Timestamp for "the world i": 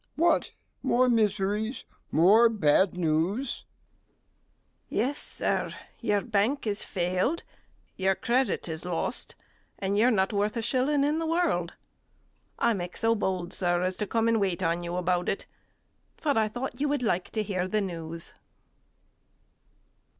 11.19-12.73